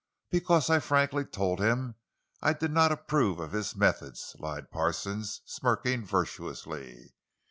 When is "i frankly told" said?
0.71-1.59